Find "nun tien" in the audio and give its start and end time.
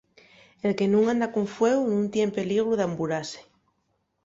1.85-2.29